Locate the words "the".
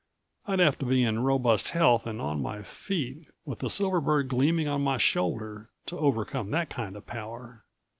3.59-3.69